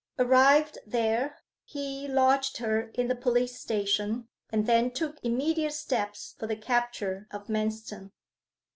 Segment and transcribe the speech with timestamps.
[0.17, 6.47] Arrived there, he lodged her in the police station, and then took immediate steps for
[6.47, 8.09] the capture of Manston.